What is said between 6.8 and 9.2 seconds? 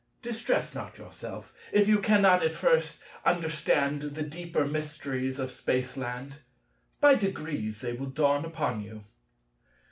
By degrees they will dawn upon you.